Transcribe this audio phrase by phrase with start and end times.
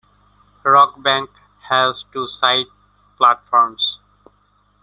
[0.63, 1.27] Rockbank
[1.69, 2.65] has two side
[3.17, 3.99] platforms.